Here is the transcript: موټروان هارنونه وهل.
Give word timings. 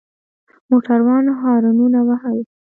موټروان 0.69 1.25
هارنونه 1.41 1.99
وهل. 2.07 2.37